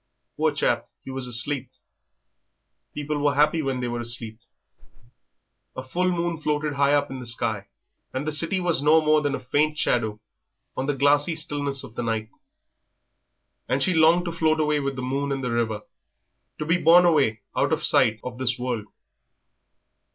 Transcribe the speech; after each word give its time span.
Poor 0.35 0.51
chap, 0.51 0.87
he 1.05 1.11
was 1.11 1.27
asleep. 1.27 1.69
People 2.95 3.19
were 3.19 3.35
happy 3.35 3.61
when 3.61 3.81
they 3.81 3.87
were 3.87 3.99
asleep. 3.99 4.39
A 5.75 5.83
full 5.83 6.09
moon 6.11 6.41
floated 6.41 6.73
high 6.73 6.91
up 6.93 7.11
in 7.11 7.19
the 7.19 7.27
sky, 7.27 7.67
and 8.11 8.25
the 8.25 8.31
city 8.31 8.59
was 8.59 8.81
no 8.81 8.99
more 8.99 9.21
than 9.21 9.35
a 9.35 9.39
faint 9.39 9.77
shadow 9.77 10.19
on 10.75 10.87
the 10.87 10.95
glassy 10.95 11.35
stillness 11.35 11.83
of 11.83 11.93
the 11.93 12.01
night; 12.01 12.31
and 13.69 13.83
she 13.83 13.93
longed 13.93 14.25
to 14.25 14.31
float 14.31 14.59
away 14.59 14.79
with 14.79 14.95
the 14.95 15.03
moon 15.03 15.31
and 15.31 15.43
the 15.43 15.51
river, 15.51 15.83
to 16.57 16.65
be 16.65 16.79
borne 16.79 17.05
away 17.05 17.41
out 17.55 17.71
of 17.71 17.85
sight 17.85 18.19
of 18.23 18.39
this 18.39 18.57
world. 18.57 18.87